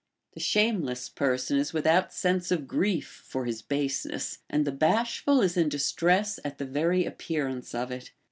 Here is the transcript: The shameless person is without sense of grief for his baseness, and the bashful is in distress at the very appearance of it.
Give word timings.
The 0.33 0.39
shameless 0.39 1.09
person 1.09 1.59
is 1.59 1.73
without 1.73 2.11
sense 2.11 2.49
of 2.49 2.67
grief 2.67 3.21
for 3.23 3.45
his 3.45 3.61
baseness, 3.61 4.39
and 4.49 4.65
the 4.65 4.71
bashful 4.71 5.41
is 5.43 5.55
in 5.55 5.69
distress 5.69 6.39
at 6.43 6.57
the 6.57 6.65
very 6.65 7.05
appearance 7.05 7.75
of 7.75 7.91
it. 7.91 8.11